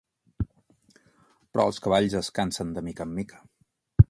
[0.45, 3.45] Però els cavalls es cansen de mica en mica.